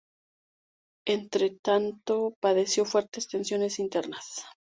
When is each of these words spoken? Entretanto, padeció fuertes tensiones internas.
Entretanto, 1.05 2.33
padeció 2.41 2.85
fuertes 2.85 3.27
tensiones 3.27 3.77
internas. 3.77 4.47